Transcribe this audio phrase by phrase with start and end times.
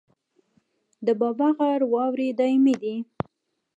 [1.05, 2.95] د بابا غر واورې دایمي دي